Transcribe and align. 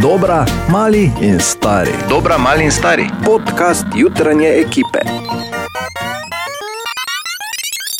Dobra, 0.00 0.44
mali 0.70 1.10
in 1.20 1.38
stari. 1.38 1.90
Dobra, 2.08 2.38
mali 2.38 2.64
in 2.64 2.70
stari. 2.70 3.04
Podcast 3.24 3.86
jutranje 3.96 4.48
ekipe. 4.48 4.98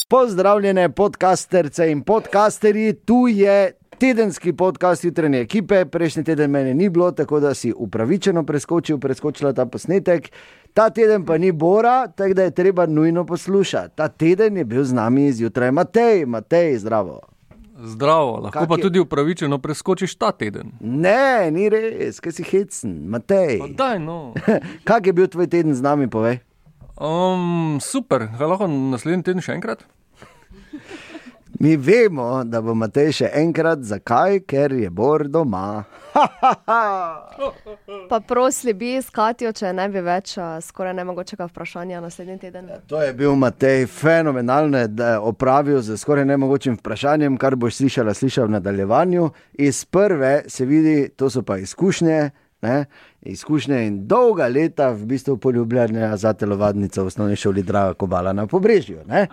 Pozdravljene, 0.08 0.88
podcasterce 0.88 1.90
in 1.90 2.02
podcasterji, 2.02 2.92
tu 2.92 3.28
je 3.28 3.72
tedenski 3.98 4.52
podcast 4.52 5.04
jutranje 5.04 5.40
ekipe. 5.40 5.84
Prejšnji 5.84 6.24
teden 6.24 6.50
mene 6.50 6.74
ni 6.74 6.88
bilo, 6.88 7.10
tako 7.12 7.40
da 7.40 7.54
si 7.54 7.72
upravičeno 7.76 8.46
preskočil, 8.46 8.98
preskočila 8.98 9.52
ta 9.52 9.66
posnetek. 9.66 10.32
Ta 10.74 10.90
teden 10.90 11.24
pa 11.24 11.38
ni 11.38 11.52
Bora, 11.52 12.06
tako 12.06 12.34
da 12.34 12.42
je 12.42 12.50
treba 12.50 12.86
nujno 12.86 13.26
poslušati. 13.26 13.96
Ta 13.96 14.08
teden 14.08 14.56
je 14.56 14.64
bil 14.64 14.84
z 14.84 14.92
nami 14.92 15.32
zjutraj 15.32 15.70
Matej, 15.70 16.26
Matej, 16.26 16.78
zdravo. 16.78 17.29
Zdravo, 17.82 18.36
lahko 18.38 18.58
Kak 18.58 18.68
pa 18.68 18.74
je- 18.74 18.82
tudi 18.82 18.98
upravičeno 18.98 19.58
preskočiš 19.58 20.14
ta 20.14 20.32
teden. 20.32 20.72
Ne, 20.80 21.50
ni 21.50 21.68
res, 21.68 22.20
kaj 22.20 22.32
si 22.32 22.42
hecen, 22.42 23.06
Matej. 23.06 23.58
Pa 23.58 23.66
daj, 23.68 23.98
no. 23.98 24.34
Kak 24.84 25.06
je 25.06 25.12
bil 25.12 25.26
tvoj 25.26 25.46
teden 25.46 25.72
z 25.72 25.80
nami, 25.80 26.06
povej? 26.06 26.40
Um, 26.94 27.78
super, 27.78 28.28
kaj 28.30 28.46
lahko 28.46 28.66
naslednji 28.68 29.24
teden 29.24 29.40
še 29.40 29.54
enkrat? 29.54 29.84
Mi 31.60 31.76
vemo, 31.76 32.44
da 32.44 32.62
bo 32.64 32.72
Matej 32.74 33.10
še 33.18 33.26
enkrat, 33.36 33.82
zakaj, 33.84 34.38
ker 34.48 34.72
je 34.72 34.88
Bor 34.90 35.26
doma. 35.28 35.82
Pa 38.08 38.20
prosili 38.24 38.72
bi 38.72 38.94
iskati, 38.96 39.44
če 39.52 39.74
ne 39.76 39.84
bi 39.92 40.00
več 40.00 40.38
skoraj 40.64 40.94
nemogočega 40.96 41.50
vprašanja 41.50 42.00
naslednji 42.00 42.38
teden. 42.46 42.70
To 42.88 43.02
je 43.04 43.12
bil 43.12 43.36
Matej 43.36 43.84
fenomenalno 43.92 44.86
da 44.88 45.10
je 45.12 45.18
opravil 45.18 45.82
z 45.84 46.00
skoraj 46.00 46.24
nemogočim 46.32 46.80
vprašanjem, 46.80 47.36
kar 47.36 47.60
boš 47.60 47.82
slišala, 47.82 48.16
slišal 48.16 48.48
v 48.48 48.56
nadaljevanju. 48.56 49.28
Iz 49.60 49.84
prve 49.84 50.48
se 50.48 50.64
vidi, 50.64 51.10
to 51.12 51.28
so 51.28 51.44
pa 51.44 51.60
izkušnje. 51.60 52.30
Ne? 52.62 52.84
Izkušnje 53.22 53.86
in 53.86 54.06
dolga 54.06 54.46
leta 54.46 54.90
v 54.92 55.06
bistvu 55.06 55.36
poljubljanja 55.36 56.16
za 56.16 56.32
telovadnico 56.32 57.02
v 57.02 57.06
osnovni 57.06 57.36
šoli 57.36 57.62
Draga 57.62 57.94
Kobala 57.94 58.32
na 58.32 58.46
pobrežju. 58.46 59.00
Ne? 59.08 59.26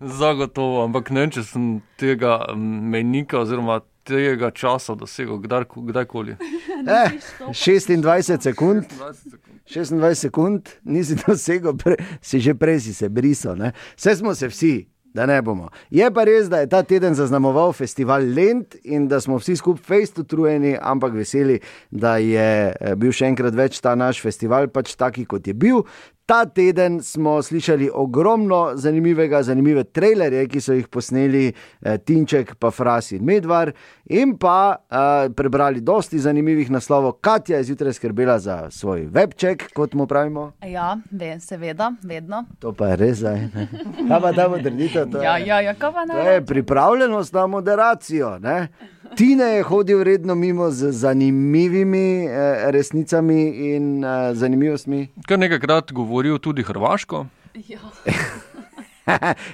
Zagotovo, 0.00 0.84
ampak 0.84 1.10
ne 1.10 1.24
vem, 1.24 1.32
če 1.32 1.44
sem 1.48 1.66
tega 2.00 2.38
mejnika 2.56 3.40
oziroma 3.40 3.80
tega 4.04 4.50
časa 4.50 4.94
dosegel 4.94 5.40
kdar, 5.40 5.64
kdajkoli. 5.68 6.36
Eh, 6.84 7.12
26 7.48 8.40
sekund. 8.42 8.84
20 8.84 9.30
sekund. 9.30 9.54
26 9.64 10.14
sekund, 10.14 10.68
nisi 10.84 11.16
dosegel, 11.26 11.76
pre, 11.80 11.96
si 12.20 12.40
že 12.40 12.52
prej 12.54 12.80
si 12.80 12.94
se 12.94 13.08
brisal. 13.08 13.56
ne. 13.56 13.72
Vse 13.96 14.16
smo 14.16 14.34
se 14.34 14.48
vsi, 14.48 14.86
da 15.14 15.26
ne 15.26 15.42
bomo. 15.42 15.68
Je 15.90 16.10
pa 16.10 16.24
res, 16.26 16.48
da 16.50 16.60
je 16.62 16.68
ta 16.68 16.82
teden 16.82 17.14
zaznamoval 17.14 17.72
festival 17.72 18.24
Lent 18.34 18.74
in 18.82 19.06
da 19.08 19.20
smo 19.22 19.38
vsi 19.38 19.56
skupaj 19.56 19.84
fejst 19.86 20.18
utrujeni, 20.18 20.74
ampak 20.80 21.14
veseli, 21.14 21.60
da 21.90 22.16
je 22.18 22.48
eh, 22.74 22.94
bil 22.98 23.14
še 23.14 23.30
enkrat 23.30 23.54
več 23.54 23.78
ta 23.84 23.94
naš 23.94 24.20
festival, 24.24 24.66
pač 24.74 24.96
taki 24.98 25.26
kot 25.30 25.46
je 25.46 25.54
bil. 25.54 25.84
Ta 26.26 26.44
teden 26.44 27.02
smo 27.02 27.42
slišali 27.42 27.90
ogromno 27.94 28.72
zanimivega, 28.74 29.42
zanimive 29.42 29.84
trailerje, 29.84 30.46
ki 30.48 30.60
so 30.60 30.72
jih 30.72 30.86
posneli 30.88 31.50
eh, 31.50 31.98
Tinček, 31.98 32.54
pa 32.58 32.70
Fras 32.70 33.12
in 33.12 33.24
Medvar, 33.24 33.72
in 34.08 34.32
pa 34.40 34.76
eh, 34.76 35.28
prebrali 35.36 35.80
dosti 35.80 36.18
zanimivih 36.18 36.70
naslovov. 36.70 37.18
Katja 37.20 37.56
je 37.56 37.64
zjutraj 37.64 37.92
skrbela 37.92 38.38
za 38.38 38.70
svoj 38.70 39.04
webček, 39.12 39.68
kot 39.74 39.94
mu 39.94 40.06
pravimo. 40.06 40.52
Ja, 40.64 40.96
ve, 41.10 41.36
seveda, 41.40 41.92
vedno. 42.02 42.44
To 42.58 42.72
pa 42.72 42.88
je 42.88 42.96
res 42.96 43.18
zdaj. 43.18 43.40
ne. 43.54 43.68
Kaj 44.08 44.20
pa 44.20 44.32
da 44.32 44.48
bo 44.48 44.58
trditev? 44.58 45.22
Ja, 45.22 45.36
ja, 45.38 45.60
ja, 45.60 45.74
kaj 45.74 45.92
pa 45.92 46.06
to 46.08 46.18
je 46.18 46.40
ne? 46.40 46.46
pripravljenost 46.46 47.32
na 47.32 47.46
moderacijo. 47.46 48.38
Ne? 48.38 48.68
Tine 49.16 49.44
je 49.44 49.62
hodil 49.62 50.02
redno 50.02 50.34
mimo 50.34 50.70
z 50.70 50.92
zanimivimi 50.92 52.26
eh, 52.26 52.70
resnicami 52.70 53.74
in 53.74 54.04
eh, 54.04 54.34
zanimivostmi, 54.34 55.08
Kar 55.28 55.38
nekajkrat 55.38 55.92
govoril 55.92 56.38
tudi 56.38 56.62
hrvaško. 56.62 57.26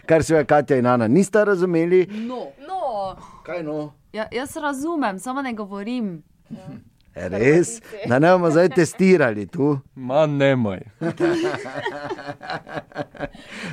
kar 0.09 0.25
se 0.25 0.35
je 0.35 0.45
Katja 0.45 0.77
in 0.77 0.87
Ana 0.87 1.09
nista 1.09 1.45
razumeli. 1.45 2.07
No, 2.07 2.47
no. 2.69 3.17
Kaj 3.43 3.63
no? 3.63 3.93
Ja, 4.13 4.29
jaz 4.33 4.57
razumem, 4.57 5.19
samo 5.19 5.43
ne 5.43 5.53
govorim. 5.53 6.23
Res, 7.15 7.81
da 8.09 8.19
ne 8.19 8.31
bomo 8.33 8.51
zdaj 8.51 8.69
testirali 8.75 9.47
tu. 9.47 9.79
Ma 9.95 10.27
ne 10.27 10.57
moj. 10.57 10.81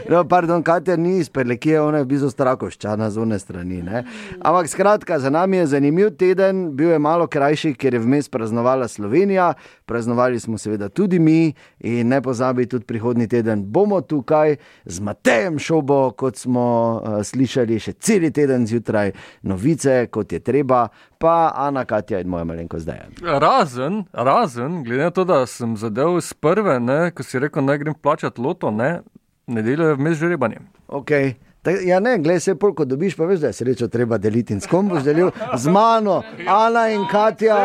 No, 0.09 0.23
pardon, 0.27 0.63
Katja 0.63 0.95
ni 0.95 1.17
iz 1.17 1.29
Perlekije, 1.29 1.81
ona 1.81 1.97
je 1.97 2.03
v 2.05 2.07
bistvu 2.07 2.29
strakoščana 2.31 3.09
z 3.11 3.19
one 3.21 3.39
strani. 3.39 3.81
Ne? 3.83 4.03
Ampak 4.39 4.69
skratka, 4.71 5.19
za 5.19 5.29
nami 5.29 5.57
je 5.57 5.65
zanimiv 5.73 6.13
teden, 6.19 6.69
bil 6.77 6.93
je 6.93 6.99
malo 6.99 7.27
krajši, 7.27 7.73
ker 7.75 7.93
je 7.93 7.99
vmes 7.99 8.29
praznovala 8.29 8.87
Slovenija, 8.87 9.53
praznovali 9.85 10.39
smo 10.39 10.57
seveda 10.57 10.89
tudi 10.89 11.19
mi 11.19 11.53
in 11.79 12.07
ne 12.07 12.21
pozabi, 12.21 12.67
tudi 12.67 12.85
prihodnji 12.85 13.27
teden 13.27 13.65
bomo 13.65 14.01
tukaj 14.01 14.55
z 14.85 14.99
Matejem 14.99 15.59
Šobo, 15.59 16.11
kot 16.11 16.37
smo 16.37 16.67
uh, 17.03 17.19
slišali, 17.23 17.79
še 17.79 17.97
cel 17.99 18.29
teden 18.31 18.67
zjutraj, 18.67 19.11
novice, 19.43 20.05
kot 20.11 20.31
je 20.31 20.39
treba, 20.39 20.87
pa 21.19 21.51
Ana, 21.55 21.85
Katja 21.85 22.21
in 22.21 22.31
moja 22.31 22.47
malenkost 22.47 22.87
zdaj. 22.87 23.07
Razen, 23.27 24.03
razen, 24.13 24.83
glede 24.83 25.03
na 25.03 25.11
to, 25.11 25.23
da 25.23 25.45
sem 25.45 25.77
zadev 25.77 26.17
iz 26.17 26.33
prve, 26.33 26.79
ne, 26.79 27.11
ko 27.11 27.23
si 27.23 27.39
rekel, 27.39 27.65
naj 27.65 27.77
grem 27.77 27.95
plačati 28.01 28.41
loto, 28.41 28.71
ne, 28.71 29.01
nedeljo 29.47 29.89
je 29.89 29.95
vmes 29.99 30.17
žrebanje. 30.17 30.63
Okay. 30.87 31.33
Tak, 31.61 31.75
ja, 31.83 31.99
ne, 31.99 32.17
glej, 32.17 32.39
se 32.39 32.55
pol, 32.55 32.71
ko 32.71 32.85
dobiš, 32.85 33.17
pa 33.19 33.25
veš, 33.27 33.41
da 33.43 33.49
je 33.51 33.53
srečo 33.53 33.87
treba 33.91 34.17
deliti. 34.17 34.55
In 34.55 34.61
s 34.63 34.69
kom 34.71 34.87
boš 34.87 35.03
delil? 35.03 35.33
Z 35.57 35.67
mano, 35.67 36.21
Ana 36.47 36.85
in 36.95 37.03
Katja. 37.11 37.57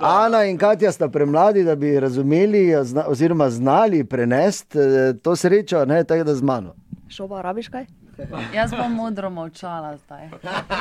Ana 0.00 0.44
in 0.46 0.58
Katja 0.58 0.92
sta 0.92 1.08
premladi, 1.08 1.64
da 1.66 1.74
bi 1.76 1.96
razumeli 2.00 2.62
oziroma 3.06 3.50
znali 3.50 4.04
prenesti 4.04 4.78
eh, 4.78 5.14
to 5.22 5.36
srečo, 5.36 5.84
ne, 5.84 6.04
tako 6.04 6.24
da 6.24 6.34
z 6.34 6.42
mano. 6.42 6.74
Šoba, 7.08 7.42
rabiš 7.42 7.68
kaj? 7.68 7.86
Jaz 8.56 8.70
bom 8.70 8.92
modro 8.94 9.30
molčala 9.30 9.96
zdaj. 9.96 10.28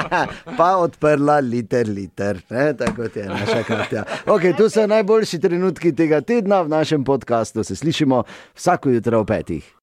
Pa 0.59 0.69
odprla 0.77 1.39
liter, 1.39 1.87
liter, 1.87 2.41
ne, 2.49 2.73
tako 2.77 3.03
je 3.15 3.25
naša 3.25 3.63
Katja. 3.63 4.03
Okay, 4.25 4.57
tu 4.57 4.69
so 4.69 4.87
najboljši 4.87 5.39
trenutki 5.39 5.95
tega 5.95 6.21
tedna 6.21 6.61
v 6.61 6.69
našem 6.69 7.03
podkastu. 7.03 7.63
Se 7.63 7.75
slišimo 7.75 8.23
vsako 8.55 8.89
jutro 8.89 9.19
ob 9.19 9.27
petih. 9.27 9.75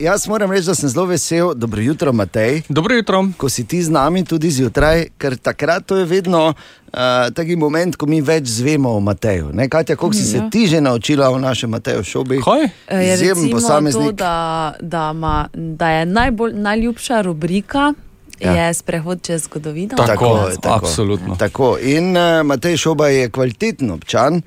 Jaz 0.00 0.26
moram 0.26 0.50
reči, 0.50 0.66
da 0.66 0.74
sem 0.74 0.88
zelo 0.88 1.06
vesel. 1.06 1.54
Dobro 1.54 1.80
jutro, 1.80 2.12
Matej. 2.12 2.62
Dobro 2.68 2.94
jutro. 2.94 3.24
ko 3.36 3.48
si 3.48 3.64
ti 3.64 3.82
z 3.82 3.90
nami 3.90 4.24
tudi 4.24 4.50
zjutraj, 4.50 5.06
ker 5.18 5.36
takrat 5.36 5.84
to 5.86 5.96
je 5.96 6.04
vedno 6.04 6.46
uh, 6.46 6.98
taki 7.34 7.56
moment, 7.56 7.96
ko 7.96 8.06
mi 8.06 8.20
več 8.20 8.44
zvemo 8.46 8.90
o 8.90 9.00
Mateju. 9.00 9.50
Ne, 9.52 9.68
Katja, 9.68 9.96
koliko 9.96 10.16
si 10.16 10.24
se 10.24 10.40
ti 10.50 10.66
že 10.66 10.80
naučila 10.80 11.30
o 11.30 11.38
našem 11.38 11.70
Mateju 11.70 12.04
šobi? 12.04 12.40
Kaj? 12.40 12.64
Eh, 12.88 12.96
Je 12.98 13.14
Izjemen 13.14 13.50
posameznik. 13.50 14.06
to, 14.06 14.12
da, 14.14 14.34
da, 14.80 15.12
ma, 15.12 15.48
da 15.52 15.90
je 15.90 16.06
najbolj, 16.06 16.52
najljubša 16.54 17.20
rubrika 17.20 17.92
Ja. 18.40 18.54
ja. 18.54 18.74
sprehod 18.74 19.22
čez 19.22 19.42
zgodovino. 19.42 19.96
Tako. 19.96 20.06
Tako 20.06 20.48
je, 20.48 20.56
tako. 20.56 20.74
absolutno. 20.76 21.36
Tako. 21.36 21.78
In 21.78 22.16
uh, 22.16 22.22
Matej 22.42 22.76
Šoba 22.76 23.08
je 23.08 23.30
kvaliteten 23.30 23.90
občan, 23.90 24.40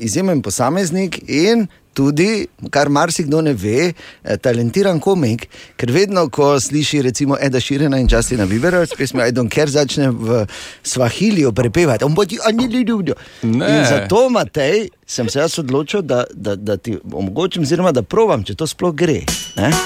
izjemen 0.00 0.42
posameznik 0.42 1.20
in 1.28 1.68
tudi, 1.94 2.46
kar 2.70 2.88
marsikdo 2.88 3.40
ne 3.42 3.52
ve, 3.54 3.92
eh, 4.24 4.36
talentiran 4.36 5.00
komik, 5.00 5.48
ker 5.76 5.92
vedno, 5.92 6.28
ko 6.30 6.60
sliši 6.60 7.02
recimo 7.02 7.36
Eda 7.40 7.60
Širena 7.60 7.98
in 7.98 8.08
Justina 8.10 8.46
Biebera 8.46 8.86
s 8.86 8.94
pesmijo 8.98 9.26
I 9.26 9.32
don't 9.32 9.50
care, 9.50 9.70
začne 9.70 10.10
v 10.10 10.46
Svahiliju 10.82 11.52
prepevati. 11.52 12.04
On 12.04 12.14
bo 12.14 12.24
ti, 12.24 12.38
a 12.44 12.52
ni 12.52 12.64
ljudi. 12.66 13.12
In 13.42 13.84
zato, 13.88 14.28
Matej, 14.30 14.88
sem 15.06 15.28
se 15.28 15.38
jaz 15.38 15.58
odločil, 15.58 16.02
da, 16.02 16.24
da, 16.34 16.56
da 16.56 16.76
ti 16.76 16.98
omogočim, 17.12 17.62
oziroma 17.62 17.92
da 17.92 18.02
provam, 18.02 18.44
če 18.44 18.54
to 18.54 18.66
sploh 18.66 18.94
gre. 18.94 19.24
Ne? 19.56 19.70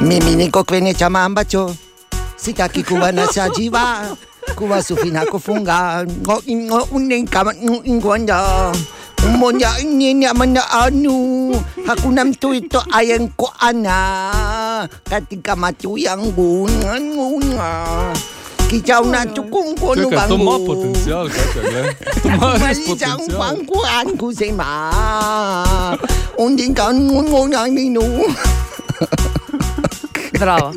Mimi 0.00 0.36
niko 0.36 0.64
kwenye 0.64 0.94
cha 0.94 1.10
mambacho 1.10 1.76
sitaki 2.36 2.82
kuwa 2.82 3.12
na 3.12 3.26
sajiwa 4.46 4.54
kuwa 4.56 4.82
sufina 4.82 5.26
kufunga 5.26 6.04
ngo 6.06 6.42
ngo 6.48 6.88
uninka 6.92 7.44
ngwanda 7.88 8.72
umonya 9.26 9.70
nyenya 9.84 10.34
mana 10.34 10.70
anu 10.70 11.54
hakuna 11.86 12.24
mtu 12.24 12.54
ito 12.54 12.82
ayen 12.92 13.28
ko 13.36 13.52
ana 13.60 14.88
katika 15.10 15.56
macho 15.56 15.98
yangu 15.98 16.68
nguna 17.00 18.12
kijau 18.70 19.04
na 19.06 19.26
chukungko 19.26 19.96
Čakaj, 19.96 20.02
to 20.02 20.08
ima 20.10 20.26
nubangu 20.26 20.66
potencial, 20.66 21.28
Katja, 21.28 21.60
glej. 21.62 21.96
To 22.22 22.28
ima 22.28 22.52
res 22.58 22.60
Malizang 22.60 22.86
potencial. 22.86 23.38
pangkuan 23.38 24.06
ko 24.18 24.26
si 24.32 24.52
ma 24.52 24.70
Undingan 26.38 26.96
ngungunganinu 27.00 28.04
Bravo. 30.34 30.74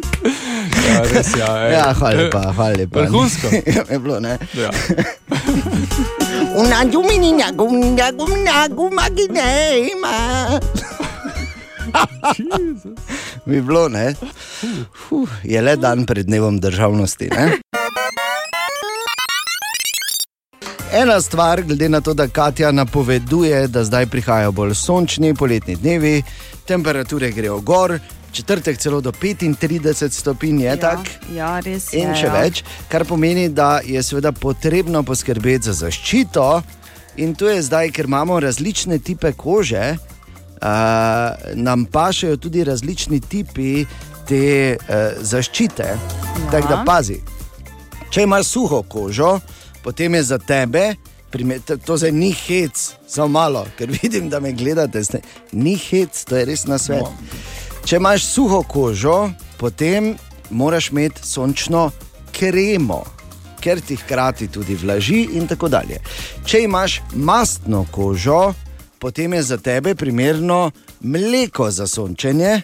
Ja, 0.87 1.01
res, 1.11 1.29
ja, 1.37 1.49
ej. 1.67 1.73
Ja, 1.73 1.85
hvala 1.93 2.15
lepa, 2.23 2.41
hvala 2.55 2.75
lepa. 2.77 2.99
Vrhunsko. 3.05 3.47
je 3.91 3.99
bilo, 3.99 4.19
ne? 4.19 4.37
Ja. 4.53 4.71
Una 6.61 6.83
jumini 6.83 7.31
na 7.37 7.51
gumna 7.51 8.11
gumna 8.11 8.67
gumaginema. 8.67 10.15
Bi 13.45 13.61
bilo, 13.61 13.87
ne? 13.89 14.15
Huh, 15.09 15.29
je 15.43 15.61
le 15.61 15.75
dan 15.75 16.05
pred 16.05 16.25
dnevom 16.25 16.59
državnosti. 16.59 17.29
Ne? 17.35 17.61
Ena 20.93 21.21
stvar, 21.21 21.61
glede 21.61 21.89
na 21.89 22.01
to, 22.01 22.13
da 22.13 22.27
Katja 22.27 22.71
napoveduje, 22.71 23.67
da 23.67 23.83
zdaj 23.83 24.05
prihajajo 24.05 24.51
bolj 24.51 24.73
sončni 24.73 25.33
poletni 25.35 25.75
dnevi, 25.75 26.23
temperature 26.65 27.31
grejo 27.31 27.59
gor, 27.59 27.99
četrtek 28.37 28.77
celo 28.77 29.01
do 29.01 29.11
35 29.11 30.09
stopinj 30.13 30.61
je 30.61 30.67
ja, 30.67 30.77
tako. 30.77 31.03
Ja, 31.33 31.59
res 31.59 31.89
je. 31.93 32.03
In 32.03 32.13
še 32.17 32.29
ja. 32.29 32.33
več, 32.37 32.61
kar 32.91 33.05
pomeni, 33.09 33.47
da 33.49 33.79
je 33.85 34.03
seveda 34.03 34.31
potrebno 34.31 35.01
poskrbeti 35.03 35.71
za 35.71 35.73
zaščito. 35.85 36.45
In 37.17 37.33
to 37.35 37.49
je 37.49 37.63
zdaj, 37.65 37.89
ker 37.95 38.05
imamo 38.05 38.37
različne 38.39 38.99
type 39.01 39.31
kože, 39.33 39.95
uh, 39.97 40.69
nam 41.57 41.85
pašajo 41.89 42.37
tudi 42.37 42.63
različni 42.63 43.19
tipi 43.19 43.85
te 44.29 44.77
uh, 44.77 45.17
zaščite. 45.21 45.89
Ja. 45.97 46.51
Tako 46.51 46.69
da 46.69 46.83
pazi, 46.85 47.17
če 48.13 48.27
imaš 48.27 48.53
suho 48.53 48.83
kožo, 48.85 49.39
potem 49.83 50.13
je 50.19 50.23
za 50.23 50.37
tebe. 50.37 50.95
to- 51.85 51.97
zdaj 51.97 52.11
ni 52.11 52.31
hec, 52.31 52.93
samo 53.07 53.27
malo, 53.27 53.65
ker 53.77 53.89
vidim, 54.01 54.29
da 54.29 54.39
me 54.39 54.53
gledate. 54.53 55.01
Ni 55.51 55.75
hec, 55.75 56.23
to 56.23 56.37
je 56.37 56.45
res 56.45 56.65
na 56.65 56.77
svet. 56.77 57.01
No. 57.01 57.56
Če 57.87 58.01
imaš 58.01 58.25
suho 58.27 58.65
kožo, 58.67 59.29
potem 59.55 60.09
moraš 60.49 60.89
imeti 60.91 61.21
sončno 61.23 61.85
kremo, 62.35 62.97
ker 63.63 63.79
ti 63.79 63.95
hkrati 63.95 64.49
tudi 64.51 64.75
vlaži 64.75 65.21
in 65.39 65.47
tako 65.47 65.69
dalje. 65.71 66.01
Če 66.43 66.65
imaš 66.65 66.97
mastno 67.15 67.85
kožo, 67.91 68.51
potem 68.99 69.37
je 69.37 69.43
za 69.53 69.57
tebe 69.57 69.95
primerno 69.95 70.71
mleko 70.99 71.69
za 71.71 71.87
sončenje. 71.87 72.61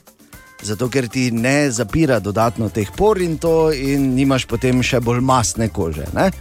Zato, 0.64 0.92
ker 0.92 1.08
ti 1.08 1.30
ne 1.31 1.72
zapira 1.72 2.20
dodatno 2.20 2.68
teh 2.70 2.92
por 2.92 3.22
in 3.24 3.40
to, 3.40 3.72
in 3.72 4.12
nimaš 4.18 4.44
potem 4.44 4.84
še 4.84 5.00
bolj 5.00 5.24
masne 5.24 5.72
kože. 5.72 6.12
Ne? 6.12 6.31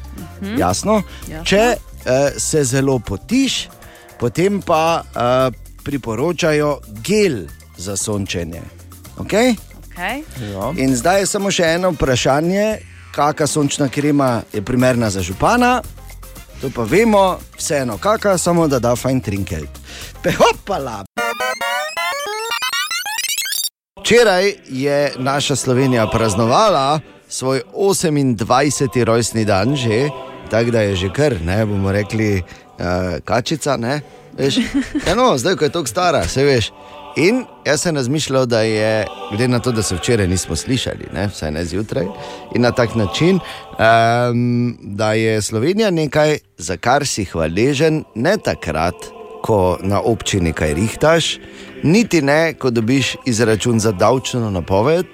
Mhm. 0.43 0.59
Jasno? 0.59 1.03
Jasno. 1.31 1.47
Če 1.47 1.65
uh, 1.79 2.35
se 2.35 2.67
zelo 2.67 2.99
potiš, 2.99 3.69
potem 4.19 4.59
pa 4.59 5.05
uh, 5.07 5.55
priporočajo 5.87 6.81
gel 7.07 7.45
za 7.77 7.97
sončenje. 7.97 8.63
Okay? 9.19 9.55
Okay. 9.93 10.23
Ja. 10.53 10.73
In 10.77 10.97
zdaj 10.97 11.21
je 11.21 11.27
samo 11.27 11.51
še 11.51 11.75
eno 11.77 11.91
vprašanje, 11.93 12.79
kakšna 13.15 13.47
sončna 13.47 13.89
krema 13.89 14.43
je 14.53 14.63
primerna 14.63 15.11
za 15.11 15.23
župana. 15.23 15.83
To 16.61 16.71
pa 16.71 16.83
vemo, 16.83 17.39
vseeno 17.59 17.99
kakšna, 17.99 18.39
samo 18.39 18.69
da 18.69 18.79
da 18.79 18.97
fajn 18.97 19.21
trinkelt. 19.21 19.81
Pehopala! 20.23 21.03
Včeraj 24.01 24.53
je 24.69 25.13
naša 25.19 25.57
Slovenija 25.57 26.07
praznovala 26.07 27.01
svoj 27.29 27.63
28. 27.75 29.05
rojstni 29.05 29.45
dan, 29.45 29.77
že, 29.77 30.09
tako 30.51 30.71
da 30.71 30.81
je 30.81 30.97
že 30.97 31.09
kar, 31.13 31.37
ne 31.41 31.67
bomo 31.67 31.93
rekli, 31.93 32.43
uh, 32.43 33.19
kačica. 33.25 33.77
Ne, 33.77 34.01
veš, 34.39 34.57
Eno, 35.07 35.39
zdaj, 35.39 35.57
ko 35.57 35.65
je 35.65 35.73
tako 35.73 35.87
stara, 35.87 36.29
se 36.29 36.45
veš. 36.45 36.73
In 37.17 37.45
jaz 37.67 37.83
sem 37.83 37.97
razmišljal, 37.97 38.47
da 38.47 38.61
je, 38.61 39.07
glede 39.31 39.49
na 39.49 39.59
to, 39.59 39.73
da 39.73 39.83
se 39.83 39.95
včeraj 39.95 40.27
nismo 40.29 40.57
slišali, 40.57 41.09
ne, 41.13 41.27
vsaj 41.29 41.51
ne 41.51 41.65
zjutraj, 41.65 42.07
in 42.55 42.63
na 42.63 42.73
tak 42.73 42.95
način, 42.95 43.39
um, 43.39 44.77
da 44.81 45.13
je 45.13 45.43
Slovenija 45.43 45.91
nekaj, 45.91 46.39
za 46.59 46.77
kar 46.77 47.07
si 47.07 47.25
hvaležen, 47.25 48.05
ne 48.15 48.37
takrat, 48.39 48.95
ko 49.43 49.79
na 49.83 50.01
občini 50.01 50.53
kaj 50.53 50.75
rihtaš, 50.75 51.39
niti 51.83 52.23
ne, 52.23 52.55
ko 52.55 52.71
dobiš 52.71 53.17
izračun 53.27 53.81
za 53.81 53.93
davčno 53.93 54.51
napoved, 54.51 55.07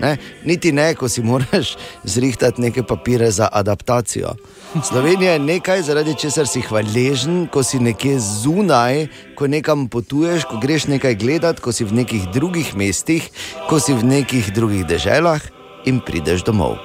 ne, 0.00 0.16
niti 0.44 0.72
ne, 0.72 0.94
ko 0.94 1.08
si 1.08 1.22
moraš 1.22 1.76
zrihtati 2.04 2.62
neke 2.62 2.82
papire 2.82 3.30
za 3.30 3.48
adaptacijo. 3.52 4.34
Slovenija 4.82 5.32
je 5.32 5.38
nekaj, 5.38 5.82
zaradi 5.82 6.16
česar 6.18 6.46
si 6.50 6.60
hvaležen, 6.60 7.46
ko 7.46 7.62
si 7.62 7.78
nekje 7.78 8.18
zunaj, 8.18 9.06
ko 9.38 9.46
nekam 9.46 9.86
potuješ, 9.88 10.44
ko 10.50 10.58
greš 10.58 10.88
nekaj 10.90 11.14
gledati, 11.14 11.62
ko 11.62 11.72
si 11.72 11.84
v 11.84 11.94
nekih 11.94 12.26
drugih 12.34 12.74
mestih, 12.74 13.30
ko 13.70 13.78
si 13.80 13.94
v 13.94 14.02
nekih 14.02 14.50
drugih 14.54 14.82
deželah 14.86 15.42
in 15.86 16.00
prideš 16.02 16.42
domov. 16.42 16.78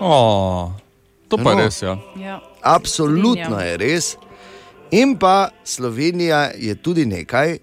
O, 0.00 0.72
to 1.28 1.36
pa 1.36 1.52
No. 1.54 1.60
je 1.60 1.64
res, 1.64 1.82
ja. 1.82 1.98
Ja. 2.16 2.40
Absolutno 2.62 3.60
je 3.60 3.76
res. 3.76 4.16
In 4.90 5.16
pa 5.18 5.50
Slovenija 5.64 6.50
je 6.56 6.74
tudi 6.74 7.04
nekaj, 7.06 7.58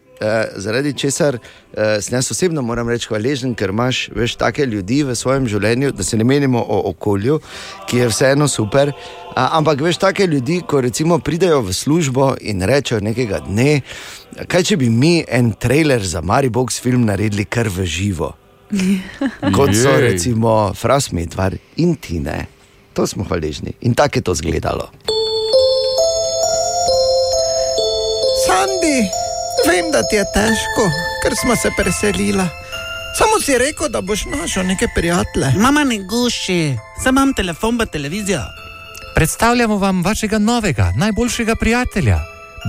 zaradi 0.55 0.93
česar 0.93 1.37
eh, 1.37 2.01
sem 2.01 2.15
jaz 2.15 2.31
osebno 2.31 2.61
moram 2.61 2.89
reči 2.89 3.07
hvaležen, 3.09 3.55
ker 3.55 3.73
imaš 3.73 4.09
več 4.15 4.35
take 4.39 4.65
ljudi 4.65 5.01
v 5.03 5.15
svojem 5.15 5.47
življenju, 5.49 5.91
da 5.97 6.03
se 6.03 6.17
ne 6.17 6.27
menimo 6.27 6.61
o 6.61 6.81
okolju, 6.91 7.39
ki 7.89 8.03
je 8.03 8.09
vseeno 8.11 8.47
super. 8.47 8.93
Ampak 9.35 9.81
veš, 9.81 9.97
take 9.97 10.27
ljudi, 10.27 10.61
ko 10.67 10.81
recimo 10.81 11.19
pridejo 11.19 11.61
v 11.65 11.73
službo 11.73 12.35
in 12.41 12.61
rečejo 12.67 12.99
nekega 13.01 13.39
dne, 13.47 13.81
kaj 14.47 14.67
če 14.71 14.77
bi 14.77 14.89
mi 14.89 15.21
en 15.27 15.53
trailer 15.53 16.03
za 16.03 16.21
Maribox 16.21 16.81
film 16.83 17.07
naredili 17.07 17.45
kar 17.45 17.71
v 17.71 17.87
živo. 17.87 18.33
Kot 19.57 19.75
so 19.75 19.97
recimo 19.99 20.73
Frasmitvar 20.73 21.57
in 21.77 21.95
Tine. 21.95 22.47
To 22.93 23.07
smo 23.07 23.23
hvaležni 23.23 23.73
in 23.81 23.95
tako 23.95 24.19
je 24.19 24.23
to 24.23 24.31
izgledalo. 24.31 24.91
Sandi, 28.45 29.07
vem, 29.67 29.91
da 29.91 30.01
ti 30.03 30.15
je 30.15 30.25
težko, 30.33 30.85
ker 31.23 31.35
smo 31.41 31.55
se 31.55 31.69
preselili. 31.77 32.43
Samo 33.17 33.39
si 33.39 33.57
rekel, 33.57 33.89
da 33.89 34.01
boš 34.01 34.25
našel 34.25 34.65
neke 34.65 34.87
prijatelje. 34.95 35.53
Mama 35.57 35.83
ne 35.83 35.97
guši, 35.97 36.77
samo 37.03 37.21
imam 37.21 37.33
telefon 37.33 37.77
pa 37.77 37.85
televizijo. 37.85 38.41
Predstavljamo 39.15 39.77
vam 39.77 40.03
vašega 40.03 40.39
novega, 40.39 40.93
najboljšega 40.97 41.55
prijatelja. 41.55 42.19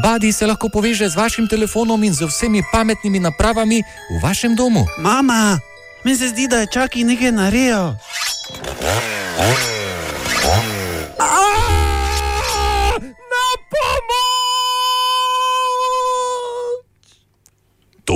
Badi 0.03 0.33
se 0.33 0.47
lahko 0.47 0.69
poveže 0.69 1.09
z 1.09 1.17
vašim 1.17 1.49
telefonom 1.49 2.05
in 2.05 2.15
z 2.15 2.25
vsemi 2.25 2.63
pametnimi 2.73 3.21
napravami 3.21 3.83
v 3.83 4.23
vašem 4.23 4.57
domu. 4.57 4.87
Mama, 4.99 5.61
mi 6.05 6.17
se 6.17 6.29
zdi, 6.29 6.49
da 6.49 6.57
je 6.57 6.67
čaki 6.73 7.05
nekaj 7.05 7.33
naredil. 7.33 7.95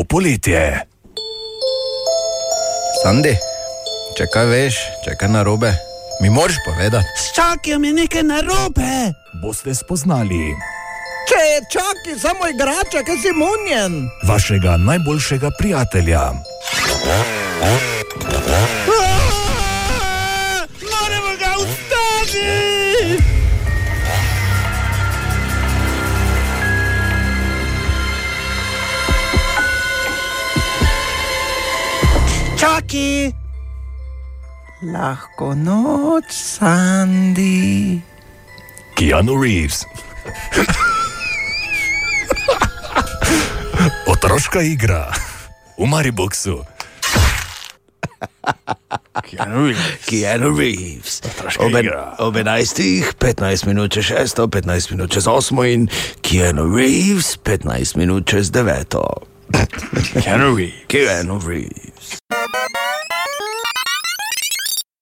Poletje. 0.09 0.81
Sandi, 3.03 3.35
če 4.17 4.27
kaj 4.33 4.47
veš, 4.47 4.79
če 5.05 5.17
kaj 5.21 5.29
narobe, 5.29 5.73
mi 6.23 6.31
moraš 6.31 6.57
povedati. 6.65 7.07
S 7.19 7.35
čakijem 7.37 7.85
je 7.85 7.93
nekaj 7.93 8.23
narobe. 8.23 9.13
Boste 9.43 9.75
spoznali 9.75 10.55
Če 11.27 11.39
je 11.43 11.61
čaki 11.75 12.13
samo 12.21 12.47
igrača, 12.47 13.03
kaj 13.07 13.17
si 13.19 13.33
munjen. 13.35 14.09
vašega 14.29 14.77
najboljšega 14.77 15.51
prijatelja. 15.59 16.23
Moramo 20.83 21.33
ga 21.41 21.51
ustaviti. 21.59 22.86
Čaki, 32.67 33.31
Lahko 34.91 35.55
noč, 35.55 36.35
Sandi. 36.35 37.95
Keanu 38.99 39.39
Reeves. 39.39 39.87
Otroška 44.11 44.67
igra 44.67 45.15
v 45.79 45.87
Mariboku. 45.87 46.67
Keanu 50.11 50.51
Reeves. 50.51 51.23
Otroška 51.23 51.63
Ob, 51.63 51.71
en, 51.71 51.87
igra. 51.87 52.19
ob 52.19 52.35
11, 52.35 53.15
15 53.15 53.67
minut 53.71 53.95
čez 53.95 54.11
6, 54.11 54.43
15 54.51 54.91
minut 54.91 55.15
čez 55.15 55.31
8 55.31 55.55
in 55.71 55.87
Keanu 56.19 56.67
Reeves, 56.75 57.39
15 57.47 57.95
minut 57.95 58.27
čez 58.27 58.51
9. 58.51 58.91
Keanu 60.19 60.51
Reeves. 60.59 60.83
Keanu 60.91 61.39
Reeves. 61.39 62.19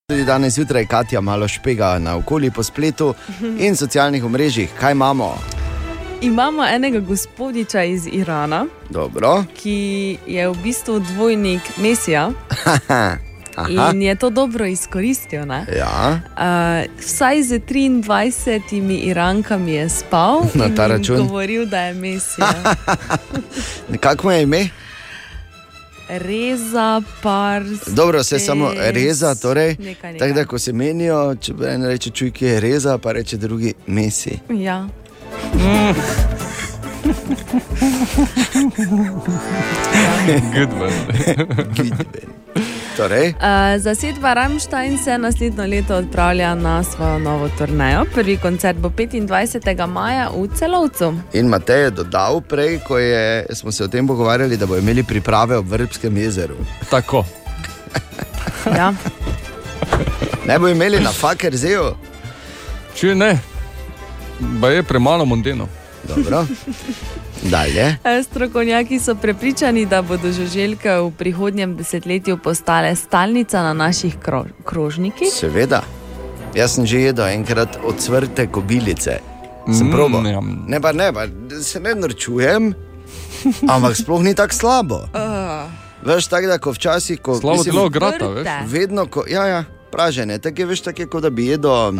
Tudi 0.07 0.23
danes 0.23 0.53
zjutraj 0.53 0.85
Katja 0.85 1.21
malo 1.21 1.47
špega 1.47 1.99
na 1.99 2.15
okolje 2.17 2.51
po 2.51 2.63
spletu 2.63 3.13
in 3.59 3.75
socialnih 3.75 4.25
omrežjih. 4.25 4.69
Kaj 4.79 4.91
imamo? 4.91 5.37
Imamo 6.21 6.65
enega 6.65 6.99
gospodiča 6.99 7.83
iz 7.83 8.07
Irana, 8.07 8.65
Dobro. 8.89 9.43
ki 9.55 9.77
je 10.27 10.49
v 10.49 10.55
bistvu 10.55 10.99
dvojnik 11.01 11.61
Mesija 11.77 12.29
Aha. 12.65 13.17
in 13.91 14.01
je 14.01 14.15
to 14.15 14.29
dobro 14.29 14.65
izkoristil. 14.65 15.45
ne. 15.45 15.65
Ja. 15.77 16.19
Uh, 16.29 16.99
vsaj 16.99 17.43
z 17.43 17.59
23 17.59 18.99
Irankami 19.01 19.71
je 19.71 19.89
spal 19.89 20.41
Na 20.53 20.65
in 20.65 20.75
ta 20.75 20.83
jim 20.83 20.91
račun. 20.91 21.17
govoril, 21.17 21.65
da 21.65 21.79
je 21.79 21.93
Mesija. 21.93 22.53
Kako 23.99 24.31
je 24.31 24.43
ime? 24.43 24.69
Reza, 26.09 27.01
pars. 27.23 27.87
Dobro, 27.87 28.23
se 28.23 28.39
samo 28.39 28.71
reza, 28.77 29.35
torej. 29.35 29.75
Tako 30.19 30.33
da, 30.33 30.45
ko 30.45 30.59
se 30.59 30.73
menijo, 30.73 31.35
če 31.35 31.53
en 31.69 31.85
reče, 31.85 32.09
čuj, 32.09 32.31
ki 32.31 32.45
je 32.45 32.59
reza, 32.59 32.97
pa 32.97 33.11
reče 33.11 33.37
drugi, 33.37 33.73
mesi. 33.87 34.39
Ja. 34.49 34.87
Torej, 42.95 43.33
Uh, 43.33 43.41
zasedba 43.77 44.33
Ramstein 44.33 44.97
se 44.97 45.17
naslednjo 45.17 45.65
leto 45.65 45.95
odpravlja 45.95 46.55
na 46.55 46.83
svojo 46.83 47.19
novo 47.19 47.49
turnejo. 47.49 48.05
Prvi 48.05 48.37
koncert 48.37 48.77
bo 48.77 48.89
25. 48.89 49.59
maja 49.87 50.29
v 50.29 50.47
celovcu. 50.49 51.13
in 51.33 51.47
Matej 51.47 51.81
je 51.81 51.91
dodal 51.91 52.41
prej, 52.41 52.79
ko 52.79 52.97
je, 52.97 53.45
smo 53.51 53.71
se 53.71 53.83
o 53.83 53.87
tem 53.87 54.07
pogovarjali, 54.07 54.57
da 54.57 54.65
bo 54.65 54.77
imeli 54.77 55.03
priprave 55.03 55.57
ob 55.57 55.67
Vrbskem 55.67 56.17
jezeru. 56.17 56.55
Tako. 56.89 57.25
Ja. 58.67 58.93
Ne 60.45 60.59
bo 60.59 60.67
imeli 60.67 60.99
na 60.99 61.11
Fakerzeju, 61.11 61.93
Če 62.95 63.15
ne, 63.15 63.39
pa 64.61 64.69
je 64.69 64.83
premalo 64.83 65.25
mondeno. 65.25 65.67
dobro. 66.05 66.45
Dalje. 67.45 67.97
E, 68.03 68.23
Strokovnjaki 68.23 68.99
so 68.99 69.15
prepričani, 69.15 69.85
da 69.85 70.01
bodo 70.01 70.31
žuželke 70.31 70.89
v 70.91 71.11
prihodnjem 71.11 71.75
desetletju 71.75 72.37
postale 72.37 72.95
stalnica 72.95 73.63
na 73.63 73.73
naših 73.75 74.17
kro 74.19 74.45
krožnikih. 74.63 75.29
Seveda. 75.29 75.81
Jaz 76.53 76.71
sem 76.71 76.85
že 76.85 76.99
jedel 77.01 77.27
enkrat 77.27 77.77
odsvrte 77.83 78.47
kobilice. 78.47 79.19
Sem 79.67 79.87
Mm, 79.87 79.91
probal. 79.91 80.27
ja. 80.27 80.41
Ne, 80.67 80.79
pa 80.79 80.91
ne, 80.91 81.13
pa 81.13 81.25
se 81.61 81.79
ne 81.79 81.95
norčujem, 81.95 82.73
ampak 83.67 83.95
sploh 83.95 84.21
ni 84.21 84.35
tako 84.35 84.53
slabo. 84.53 84.95
Uh, 85.09 85.65
Veš, 86.05 86.27
tako 86.27 86.47
da 86.47 86.57
ko 86.57 86.71
včasih, 86.71 87.17
ko 87.19 87.35
Slabo 87.35 87.63
telo 87.63 87.89
grata, 87.89 88.27
veš. 88.27 88.47
Vedno, 88.65 89.05
ko, 89.05 89.25
ja, 89.25 89.47
ja, 89.47 89.61
pražene, 89.91 90.37
tako 90.37 90.61
je, 90.61 90.65
veš, 90.65 90.81
tako 90.81 91.01
je, 91.01 91.07
kot 91.07 91.23
da 91.23 91.29
bi 91.29 91.45
jedel. 91.47 91.97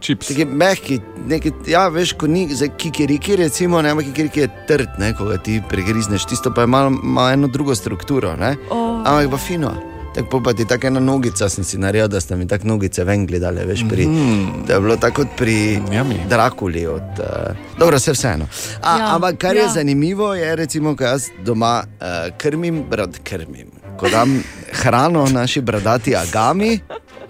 Čips. 0.00 0.28
Taki 0.28 0.44
mehki, 0.44 1.00
neki, 1.26 1.52
ja, 1.66 1.88
veš, 1.88 2.12
ko 2.20 2.26
ni 2.26 2.46
za 2.54 2.68
kikiriki, 2.68 3.36
recimo, 3.36 3.82
ne, 3.82 3.90
ampak 3.90 4.04
kikiriki 4.12 4.40
je 4.40 4.48
trd, 4.68 4.88
ne, 4.98 5.14
ko 5.16 5.24
ga 5.24 5.38
ti 5.38 5.62
pregrizneš, 5.68 6.26
tisto 6.26 6.52
pa 6.54 6.64
ima, 6.64 6.86
ima 7.02 7.30
eno 7.32 7.48
drugo 7.48 7.74
strukturo, 7.74 8.36
ne, 8.36 8.56
Oh. 8.70 9.02
ampak 9.04 9.30
pa 9.30 9.36
fino. 9.36 9.74
Tako 10.16 10.40
pa 10.40 10.52
ti 10.52 10.64
tako 10.64 10.86
ena 10.86 11.00
nogica 11.00 11.48
sem 11.48 11.64
si 11.64 11.78
naredil, 11.78 12.08
da 12.08 12.20
sta 12.20 12.36
mi 12.36 12.46
tako 12.48 12.66
nogice 12.68 13.04
ven 13.04 13.26
gledale, 13.26 13.64
veš, 13.68 13.82
pri, 13.88 14.06
mm. 14.06 14.64
da 14.66 14.74
je 14.74 14.80
bilo 14.80 14.96
tako 14.96 15.22
kot 15.22 15.34
pri 15.36 15.76
Yummy. 15.92 16.28
Drakuli. 16.28 16.86
Od, 16.86 17.02
uh, 17.20 17.56
dobro, 17.78 17.96
vse 17.96 18.12
vseeno. 18.12 18.46
A, 18.82 18.98
Ja, 18.98 19.14
ampak 19.14 19.36
kar 19.38 19.56
ja. 19.56 19.62
je 19.62 19.68
zanimivo, 19.68 20.34
je, 20.34 20.56
recimo, 20.56 20.96
ko 20.96 21.04
jaz 21.04 21.28
doma 21.44 21.84
uh, 21.84 22.06
krmim, 22.38 22.84
brad 22.90 23.18
krmim. 23.24 23.68
Ko 24.00 24.08
dam 24.08 24.42
hrano 24.72 25.26
naši 25.28 25.60
bradati 25.60 26.16
agami, 26.16 26.78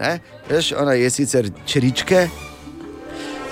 ne, 0.00 0.18
veš, 0.50 0.72
ona 0.78 0.92
je 0.92 1.10
sicer 1.10 1.50
čričke, 1.66 2.28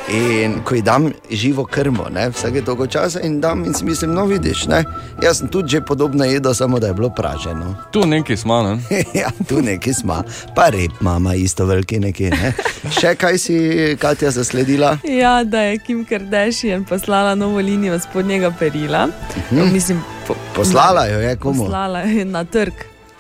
In 0.09 0.61
ko 0.65 0.75
ji 0.75 0.83
dam 0.83 1.13
živo 1.31 1.65
krmo, 1.65 2.07
ne, 2.13 2.29
vsake 2.31 2.63
toliko 2.65 2.87
časa 2.87 3.21
in 3.21 3.41
dam 3.41 3.65
in 3.65 3.75
si 3.75 3.85
mislim, 3.85 4.13
no 4.15 4.27
vidiš, 4.27 4.67
ne, 4.67 4.85
jaz 5.23 5.39
sem 5.39 5.49
tudi 5.49 5.69
že 5.69 5.81
podobno 5.81 6.25
jedel, 6.25 6.55
samo 6.55 6.79
da 6.79 6.87
je 6.87 6.95
bilo 6.95 7.11
praženo. 7.11 7.75
Tu 7.93 8.07
nekaj 8.07 8.37
smo, 8.37 8.63
ne? 8.63 8.79
ja, 9.21 9.31
tu 9.49 9.63
neki 9.63 9.95
smo, 9.95 10.23
pa 10.55 10.69
rep 10.69 11.01
mama, 11.01 11.35
isto 11.35 11.65
veliki 11.67 12.01
neki. 12.01 12.31
Ne. 12.31 12.53
Še 13.01 13.15
kaj 13.15 13.39
si 13.39 13.57
Katja 14.01 14.31
zasledila? 14.31 14.99
Ja, 15.05 15.45
da 15.45 15.61
je 15.61 15.79
Kim 15.79 16.05
Kardashian 16.05 16.85
poslala 16.85 17.35
novo 17.35 17.61
linijo 17.61 17.99
spodnjega 17.99 18.51
perila. 18.59 19.07
Mhm. 19.53 19.73
Mislim, 19.73 20.05
po, 20.27 20.35
Poslala 20.55 21.07
jo 21.07 21.21
je 21.21 21.37
komu? 21.37 21.65
Poslala 21.65 22.01
jo 22.01 22.19
je 22.19 22.25
na 22.25 22.45
trg. 22.45 22.73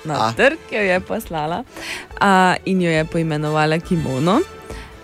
Na 0.04 0.14
A. 0.14 0.26
A. 0.28 0.32
trg 0.36 0.58
jo 0.72 0.80
je 0.80 1.00
poslala 1.00 1.62
a, 2.20 2.54
in 2.64 2.82
jo 2.82 2.90
je 2.90 3.04
poimenovala 3.04 3.78
kimono. 3.78 4.40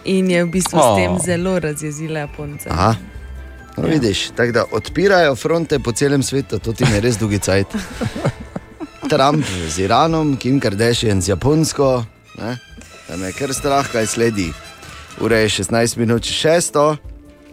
In 0.05 0.31
je 0.31 0.45
v 0.45 0.49
bistvu 0.49 0.79
oh. 0.79 0.85
s 0.85 0.97
tem 0.97 1.19
zelo 1.25 1.59
razjezila 1.59 2.19
Japonce. 2.21 2.69
Aha. 2.71 2.95
No, 3.77 3.89
vidiš, 3.89 4.31
tako 4.37 4.53
da 4.53 4.65
odpirajo 4.73 5.37
fronte 5.37 5.79
po 5.79 5.93
celem 5.93 6.23
svetu, 6.23 6.59
to 6.59 6.73
ti 6.73 6.85
je 6.95 7.01
res 7.01 7.19
dolgi 7.19 7.39
cajt. 7.39 7.67
Trump 9.11 9.45
z 9.69 9.79
Iranom, 9.79 10.37
Kim 10.37 10.61
Kardashian 10.61 11.23
z 11.23 11.29
Japonsko, 11.29 12.05
ne? 12.39 12.57
da 13.09 13.17
me 13.17 13.27
je 13.27 13.33
kar 13.33 13.55
strah, 13.55 13.87
kaj 13.93 14.07
sledi. 14.07 14.53
Ura 15.21 15.37
je 15.37 15.49
16 15.49 15.99
minut 15.99 16.23
čez 16.23 16.35
šesto, 16.35 16.97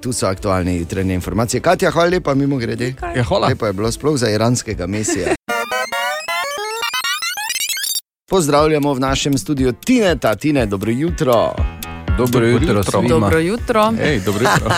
tu 0.01 0.13
so 0.13 0.27
aktualne 0.27 0.77
jutrajne 0.77 1.13
informacije. 1.13 1.61
Katja, 1.61 1.91
hvala 1.91 2.09
lepa, 2.09 2.33
mimo 2.33 2.57
grede. 2.57 2.93
Ja, 3.15 3.23
hvala. 3.23 3.47
Lepo 3.47 3.65
je 3.65 3.73
bilo 3.73 3.91
sploh 3.91 4.17
za 4.17 4.29
iranskega 4.29 4.87
mesija. 4.87 5.35
Pozdravljamo 8.29 8.93
v 8.93 8.99
našem 8.99 9.37
studiu 9.37 9.71
Tineta, 9.71 10.35
Tine, 10.35 10.65
dobro 10.65 10.91
jutro. 10.91 11.55
Dobro 12.17 12.45
jutro, 12.45 12.83
svima. 12.83 13.07
Dobro 13.07 13.39
jutro. 13.39 13.93
Ej, 14.01 14.19
dobro 14.19 14.43
jutro. 14.43 14.71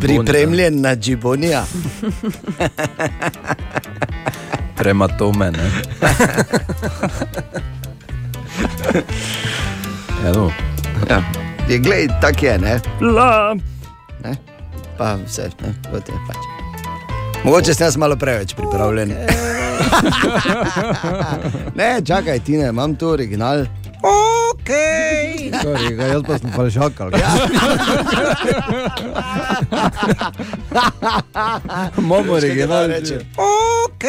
Pripremljen 0.00 0.80
na 0.80 0.96
džibonija. 0.96 1.64
Prematome, 4.76 5.50
ne? 5.50 5.70
Evo. 10.28 10.52
Ja, 11.10 11.22
je, 11.68 11.78
glej, 11.78 12.08
tak 12.20 12.42
je, 12.42 12.58
ne? 12.58 12.80
La. 13.00 13.54
ne? 14.24 14.36
Pa 14.98 15.16
vse, 15.26 15.50
ne, 15.62 15.74
kot 15.92 16.08
je 16.08 16.14
pač. 16.26 16.36
Mogoče 17.44 17.74
sem 17.74 17.84
jaz 17.84 17.96
malo 17.96 18.16
preveč 18.16 18.54
pripravljen. 18.54 19.12
ne, 21.74 22.00
čakaj, 22.06 22.40
ti 22.40 22.56
ne, 22.56 22.68
imam 22.68 22.96
tu 22.96 23.08
original. 23.08 23.64
Ok. 24.68 24.74
Sorry, 25.64 25.96
ga 25.96 26.04
jaz 26.12 26.22
pa 26.28 26.36
sem 26.36 26.52
falšakal. 26.52 27.08
Imamo 31.96 32.32
original. 32.36 32.92
Ok. 33.40 34.04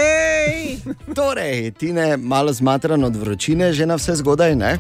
Torej, 1.16 1.72
ti 1.80 1.94
ne 1.96 2.18
malo 2.18 2.52
zmatran 2.52 3.04
od 3.04 3.16
vročine, 3.16 3.72
že 3.72 3.88
na 3.88 3.96
vse 3.96 4.20
zgodaj, 4.20 4.56
ne? 4.56 4.76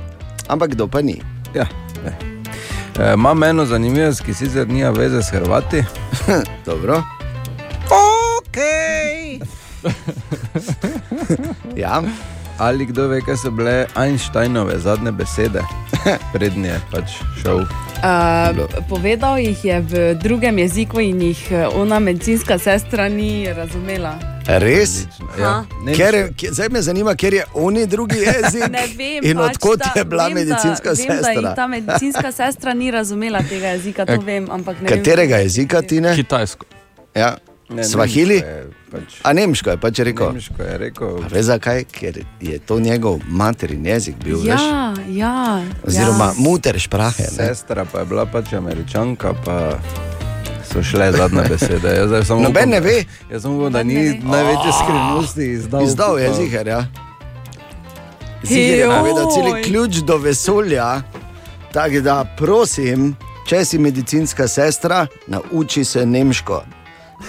Ampak 0.51 0.75
kdo 0.75 0.91
pa 0.91 1.00
ni? 1.00 1.24
Ja, 1.55 1.63
ne. 2.03 2.12
E, 3.00 3.13
Imam 3.15 3.43
eno 3.43 3.63
zanimivost, 3.65 4.19
ki 4.19 4.33
sicer 4.36 4.67
nima 4.67 4.91
veze 4.91 5.24
s 5.24 5.31
Hrvati. 5.31 5.83
Dobro. 6.67 7.00
Ok. 7.88 8.57
Ja, 11.75 12.03
Ali 12.59 12.85
kdo 12.85 13.07
ve, 13.07 13.21
kaj 13.21 13.37
so 13.37 13.51
bile 13.51 13.73
Einsteinove 13.95 14.79
zadnje 14.79 15.11
besede, 15.13 15.61
prednje 16.33 16.69
je 16.69 16.79
pač 16.91 17.11
šel. 17.37 17.63
Uh, 17.99 18.55
povedal 18.85 19.37
jih 19.37 19.59
je 19.61 19.77
v 19.81 19.91
drugem 20.15 20.57
jeziku 20.57 20.99
in 20.99 21.21
jih 21.21 21.51
eh, 21.51 21.67
ona 21.69 21.99
medicinska 21.99 22.57
sestra 22.57 23.09
ni 23.09 23.47
razumela. 23.49 24.19
res? 24.49 25.07
Ja, 25.37 25.63
Ker, 25.87 26.15
je- 26.15 26.29
kje- 26.31 26.51
zdaj 26.51 26.69
me 26.69 26.81
zanima, 26.81 27.15
ker 27.15 27.33
je 27.33 27.43
oni 27.55 27.85
drugi 27.85 28.19
jezik. 28.27 28.67
Ne 28.67 28.83
vem, 28.89 29.23
In 29.23 29.37
pač 29.37 29.45
odkot 29.49 29.79
je 29.95 30.03
bila 30.05 30.25
vem, 30.25 30.33
medicinska 30.35 30.89
da, 30.89 30.95
Vem, 30.97 31.07
da 31.07 31.15
sestra? 31.15 31.33
jih 31.41 31.55
ta 31.55 31.67
medicinska 31.69 32.31
sestra 32.33 32.73
ni 32.73 32.91
razumela 32.91 33.39
tega 33.41 33.67
jezika, 33.69 34.05
to 34.05 34.19
vem, 34.21 34.47
ampak 34.49 34.81
ne 34.81 34.87
Katerega 34.89 35.35
vem. 35.35 35.43
jezika 35.43 35.81
ti 35.81 36.01
ne? 36.01 36.15
Kitajsko. 36.15 36.65
Ja. 37.15 37.35
Ne, 37.69 37.83
Svahili? 37.83 38.35
nemško 38.35 38.47
je 38.49 38.78
Pač, 38.91 39.19
A 39.24 39.34
nemško 39.34 39.69
je 39.69 39.77
pač 39.77 40.00
rekel. 40.00 40.31
nemško 40.31 40.63
je 40.63 40.77
rekel. 40.77 41.17
A 41.19 41.27
Veš 41.27 41.46
zakaj? 41.46 41.84
Ker 41.86 42.13
je 42.41 42.60
to 42.60 42.79
njegov 42.79 43.19
materin 43.27 43.86
jezik 43.86 44.15
bil, 44.24 44.38
veš? 44.38 44.48
Ja, 44.48 44.93
ja. 45.08 45.62
Oziroma 45.84 46.25
ja. 46.25 46.34
muter 46.38 46.79
šprahe. 46.79 47.24
Ne? 47.29 47.46
Sestra 47.48 47.86
pa 47.86 48.00
je 48.00 48.05
bila 48.05 48.25
pač 48.25 48.53
američanka, 48.53 49.34
pa 49.46 49.77
so 50.65 50.84
šle 50.84 51.12
zadnje 51.12 51.43
besede. 51.50 51.89
Jaz 51.91 52.08
zdaj 52.08 52.25
samo 52.25 52.41
Noben 52.41 52.69
ne 52.69 52.79
ve. 52.79 53.03
Jaz 53.31 53.41
sem 53.41 53.51
upal, 53.51 53.69
da 53.69 53.84
ni 53.84 53.96
ve. 53.96 54.19
največje 54.24 54.72
skrivnosti 54.75 55.46
izdal. 55.51 55.84
Izdal 55.84 56.19
je 56.19 56.27
pa- 56.27 56.34
ziger, 56.36 56.67
ja. 56.67 56.81
Ziger 58.43 58.79
je 58.79 58.88
povedal 58.89 59.25
celi 59.29 59.63
ključ 59.63 59.96
do 59.96 60.17
vesolja. 60.17 61.01
Tako 61.72 62.01
da 62.01 62.25
prosim, 62.38 63.15
če 63.46 63.65
si 63.65 63.77
medicinska 63.77 64.48
sestra, 64.48 65.08
nauči 65.27 65.84
se 65.86 66.05
nemško. 66.05 66.63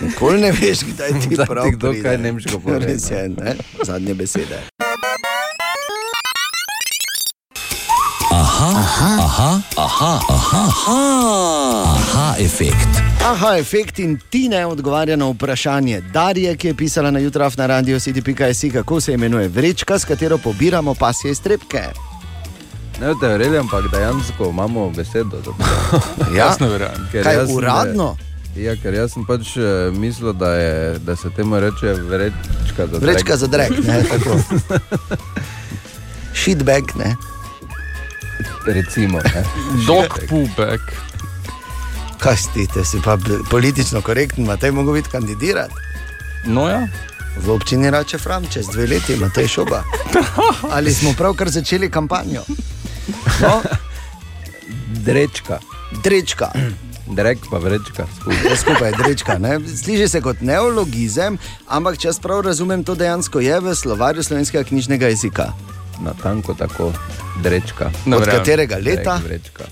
Nikoli 0.01 0.41
ne 0.41 0.53
veš, 0.53 0.79
kdaj 0.85 1.09
ti 1.21 1.29
Da 1.31 1.45
ti 1.45 1.49
prav 1.49 1.71
kdo 1.71 1.91
pride. 1.91 2.03
kaj 2.03 2.19
nemško 2.19 2.61
pove, 2.61 2.79
Res 2.79 3.11
je, 3.11 3.29
ne? 3.31 3.55
Zadnje 3.83 4.15
besede. 4.15 4.59
Aha, 8.33 8.71
aha, 8.71 9.19
aha, 9.19 9.51
aha, 9.77 10.21
aha, 10.29 10.63
aha, 10.67 11.01
aha, 11.87 12.35
efekt. 12.39 12.89
Aha, 13.23 13.57
efekt 13.57 13.99
in 13.99 14.19
ti 14.31 14.49
ne 14.49 14.67
odgovarja 14.67 15.17
na 15.17 15.27
vprašanje 15.27 16.01
Darije, 16.03 16.57
ki 16.57 16.69
je 16.69 16.75
pisala 16.75 17.11
na 17.11 17.19
jutraf 17.19 17.57
na 17.57 17.67
radio 17.67 17.99
city.js, 17.99 18.73
kako 18.73 19.01
se 19.01 19.13
imenuje 19.13 19.49
vrečka, 19.49 19.99
s 19.99 20.05
katero 20.05 20.39
pobiramo 20.39 20.95
pasje 20.95 21.31
iztrebke. 21.31 21.83
Ne 23.01 23.09
v 23.09 23.17
teoriji, 23.17 23.59
ampak 23.59 23.91
dejansko 23.91 24.45
imamo 24.47 24.91
besedo. 24.91 25.37
za 25.37 25.43
to. 25.43 25.55
Ja, 26.31 26.45
Jaz 26.47 26.61
ne 26.61 26.69
verjamem. 26.69 27.09
Ker 27.13 27.25
kaj 27.25 27.37
uradno? 27.49 28.17
Ja, 28.57 28.75
ker 28.83 28.95
jaz 28.95 29.15
sem 29.15 29.25
pač 29.25 29.55
eh, 29.57 29.91
mislil, 29.95 30.33
da, 30.35 30.55
je, 30.59 30.99
da 31.07 31.17
se 31.17 31.31
temu 31.37 31.61
reče 31.61 31.95
vrečka 31.95 32.87
za 32.87 32.99
drek. 32.99 33.03
Vrečka 33.03 33.37
za 33.37 33.47
drek, 33.47 33.77
ne, 33.87 34.03
tako. 34.11 34.39
Shitbag, 36.35 36.97
ne. 36.99 37.15
Recimo. 38.67 39.19
Ne. 39.19 39.45
Dog 39.89 40.19
pubek. 40.29 40.81
Kaj 42.21 42.37
stite, 42.37 42.85
si 42.85 42.99
pa 43.05 43.17
politično 43.51 44.03
korekten, 44.03 44.45
Matej 44.45 44.71
mogo 44.71 44.93
biti 44.93 45.09
kandidirati. 45.09 45.75
No 46.45 46.69
ja. 46.69 46.89
V 47.41 47.51
občini 47.51 47.91
Rače 47.91 48.19
Fram 48.19 48.45
čez 48.53 48.67
dve 48.69 48.87
leti, 48.87 49.17
Matej 49.17 49.49
Šoba. 49.49 49.85
Ali 50.77 50.95
smo 50.95 51.13
pravkar 51.17 51.49
začeli 51.51 51.91
kampanjo? 51.91 52.43
No, 53.43 53.63
Drečka. 55.05 55.59
drečka. 56.05 56.51
Drek 57.11 57.39
pa 57.51 57.59
vrečka. 57.59 58.07
Skupaj. 58.21 58.51
Ja, 58.51 58.57
Skupaj 58.57 58.93
drečka. 59.05 59.39
Ne? 59.39 59.59
Sliši 59.83 60.09
se 60.09 60.21
kot 60.21 60.41
neologizem, 60.41 61.39
ampak 61.67 61.99
če 61.99 62.15
prav 62.23 62.41
razumem, 62.47 62.85
to 62.85 62.95
dejansko 62.95 63.41
je 63.41 63.61
v 63.61 63.75
slovarju 63.75 64.23
slovenskega 64.23 64.65
knjižnega 64.65 65.11
jezika. 65.11 65.53
Na 66.01 66.15
tanko 66.23 66.55
tako. 66.55 66.93
Drečka. 67.43 67.91
Od 68.07 68.25
katerega 68.25 68.79
leta? 68.79 69.19
Drek, 69.19 69.27
vrečka. 69.27 69.65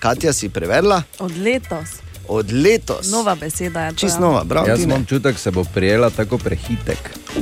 Katja 0.00 0.32
si 0.32 0.48
preverila? 0.48 1.02
Od 1.18 1.36
letos. 1.36 2.00
Od 2.28 2.52
letos. 2.52 3.10
Nova 3.10 3.34
beseda 3.34 3.84
je 3.84 3.90
to. 3.90 3.96
Čist 3.96 4.16
ja. 4.16 4.20
nova, 4.20 4.44
bravo. 4.44 4.68
Jaz 4.68 4.82
imam 4.82 5.04
čutek, 5.04 5.38
se 5.38 5.50
bo 5.50 5.64
prijela 5.64 6.10
tako 6.10 6.38
prehitek. 6.38 7.10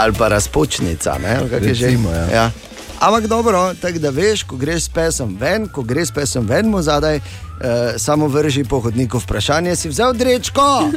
ali 0.00 0.12
pa 0.18 0.28
razpočnica. 0.28 1.18
Ne, 1.22 1.40
je 1.66 1.74
že? 1.74 1.86
Recimo, 1.86 2.10
ja. 2.10 2.26
Ja. 2.34 2.50
Ampak 3.00 3.26
dobro, 3.26 3.74
tako 3.80 3.98
da 3.98 4.10
veš, 4.10 4.42
ko 4.42 4.56
greš 4.56 4.82
s 4.82 4.88
pesom 4.88 5.36
ven, 5.40 5.68
ko 5.68 5.82
greš 5.82 6.08
s 6.08 6.12
pesom 6.12 6.46
ven, 6.46 6.68
mu 6.68 6.82
zadaj 6.82 7.16
eh, 7.16 7.22
samo 7.96 8.28
vrži 8.28 8.64
po 8.64 8.80
hodniku 8.80 9.18
vprašanje, 9.18 9.76
si 9.76 9.88
vzel 9.88 10.12
drečko. 10.12 10.62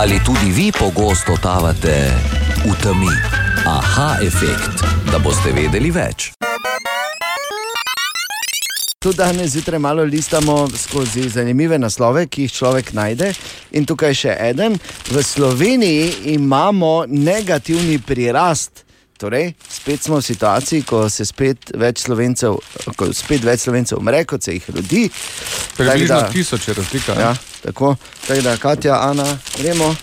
Ali 0.00 0.20
tudi 0.24 0.52
vi 0.52 0.72
pogosto 0.78 1.32
totavate 1.32 2.10
v 2.64 2.74
temi? 2.82 3.16
Aha, 3.66 4.16
efekt, 4.22 4.84
da 5.12 5.18
boste 5.18 5.52
vedeli 5.52 5.90
več. 5.90 6.32
Tudi 9.02 9.16
danes 9.16 9.50
zjutraj 9.50 9.78
malo 9.78 10.04
listamo 10.04 10.68
skozi 10.78 11.28
zanimive 11.28 11.78
naslove, 11.78 12.26
ki 12.26 12.42
jih 12.42 12.52
človek 12.52 12.92
najde. 12.92 13.32
In 13.72 13.86
tukaj 13.86 14.14
še 14.14 14.36
en. 14.38 14.78
V 15.10 15.22
Sloveniji 15.22 16.12
imamo 16.24 17.04
negativni 17.08 17.98
prirast. 17.98 18.84
Torej, 19.18 19.52
spet 19.70 20.02
smo 20.02 20.16
v 20.16 20.22
situaciji, 20.22 20.82
ko 20.82 21.08
se 21.10 21.24
spet 21.24 21.70
več 21.74 21.98
slovencev, 21.98 22.56
ko 22.96 23.06
spet 23.12 23.42
več 23.42 23.60
slovencev 23.60 23.98
umre, 23.98 24.24
kot 24.24 24.42
se 24.42 24.52
jih 24.52 24.70
rodi. 24.70 25.04
Približno 25.76 26.06
da- 26.16 26.30
tisoč 26.30 26.68
je 26.68 26.74
razlika. 26.74 27.12
Ja, 27.14 27.34
tako, 27.62 27.96
tako 28.26 28.40
da, 28.40 28.56
Katja, 28.56 29.00
Ana, 29.00 29.26
gremo. 29.58 29.94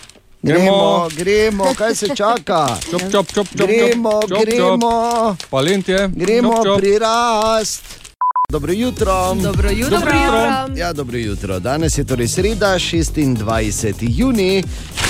Gremo, 0.42 1.08
gremo, 1.12 1.74
kaj 1.74 1.94
se 1.94 2.08
čaka? 2.16 2.78
Čop, 2.90 3.02
čop, 3.12 3.32
čop, 3.34 3.48
čop, 3.48 3.66
gremo, 3.68 4.20
čop, 4.22 4.30
čop, 4.30 4.46
gremo, 4.46 5.36
Palent 5.50 5.88
je. 5.88 6.08
gremo 6.08 6.52
čop, 6.54 6.64
čop. 6.64 6.80
prirast. 6.80 8.09
Dobro 8.50 8.72
jutro. 8.72 9.34
Dobro 9.34 9.70
jutro. 9.70 9.98
Dobro 9.98 10.10
jutro. 10.12 10.74
Ja, 10.76 10.92
dobro 10.92 11.18
jutro. 11.18 11.58
Danes 11.58 11.98
je 11.98 12.04
torej 12.04 12.28
sreda, 12.28 12.66
26. 12.66 13.92
juni 14.00 14.62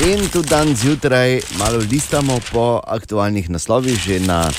in 0.06 0.28
tudi 0.32 0.48
dan 0.48 0.76
zjutraj 0.76 1.40
malo 1.58 1.78
listamo 1.90 2.40
po 2.52 2.80
aktualnih 2.86 3.50
naslovih, 3.50 3.98
že 3.98 4.20
na 4.20 4.50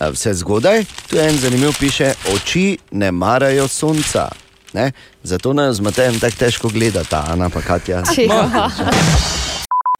eh, 0.00 0.10
vse 0.10 0.34
zgodaj. 0.34 0.84
Tu 1.10 1.16
je 1.16 1.28
en 1.28 1.38
zanimiv 1.38 1.72
piše: 1.80 2.12
oči 2.34 2.78
ne 2.90 3.12
marajo 3.12 3.68
sonca. 3.68 4.28
Ne? 4.72 4.92
Zato 5.22 5.52
nas 5.52 5.76
z 5.76 5.80
Matejem 5.80 6.20
tako 6.20 6.36
težko 6.36 6.68
gledata, 6.68 7.24
Ana 7.28 7.50
pa 7.50 7.60
Katja. 7.60 8.02
Tiho. 8.02 9.48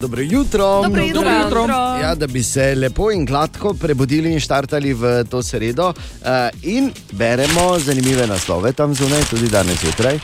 Dobro 0.01 0.21
jutro. 0.21 0.81
Dobro 0.83 1.01
jutro. 1.01 1.21
Dobro 1.21 1.31
jutro. 1.43 1.63
Ja, 2.01 2.15
da 2.15 2.27
bi 2.27 2.43
se 2.43 2.75
lepo 2.75 3.11
in 3.11 3.25
gladko 3.25 3.73
prebudili 3.73 4.33
in 4.33 4.39
štartali 4.39 4.93
v 4.93 5.23
to 5.29 5.43
sredo. 5.43 5.89
Uh, 5.89 6.27
in 6.61 6.91
beremo 7.11 7.79
zanimive 7.79 8.27
naslove 8.27 8.73
tam 8.73 8.95
zunaj, 8.95 9.21
tudi 9.29 9.47
danes 9.49 9.81
zjutraj. 9.81 10.19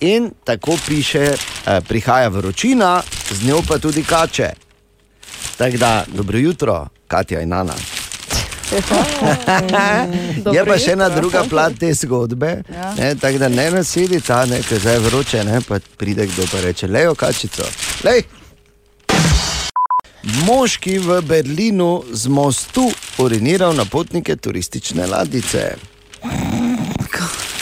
In 0.00 0.30
tako 0.44 0.78
piše, 0.86 1.32
uh, 1.32 1.84
prihaja 1.88 2.28
vročina, 2.28 3.02
z 3.30 3.44
njo 3.44 3.62
pa 3.68 3.78
tudi 3.78 4.02
kače. 4.02 4.50
Tako 5.56 5.76
da, 5.76 6.04
dobro 6.14 6.38
jutro, 6.38 6.88
Katja 7.06 7.40
in 7.40 7.48
Nana. 7.48 7.74
je 10.56 10.64
pa 10.64 10.78
še 10.78 10.92
ena 10.92 11.08
druga 11.08 11.44
plat 11.48 11.72
te 11.78 11.92
zgodbe. 11.94 12.62
Ja. 12.74 12.94
Ne, 12.98 13.14
tako 13.14 13.38
da 13.38 13.48
ne 13.48 13.70
nasedi 13.70 14.20
ta, 14.20 14.44
ker 14.68 14.80
zdaj 14.80 14.98
vroče, 14.98 15.44
ne, 15.44 15.60
pa 15.68 15.80
pride 15.96 16.26
kdo 16.26 16.48
pa 16.52 16.60
reče: 16.60 16.86
Lejo 16.86 17.14
kačico. 17.14 17.64
Lej. 18.04 18.37
Moški 20.22 20.98
v 20.98 21.20
Berlinu 21.22 22.02
z 22.12 22.26
mostu 22.26 22.90
uriniral 23.18 23.74
na 23.74 23.84
potnike 23.84 24.36
turistične 24.36 25.06
ladice. 25.06 25.76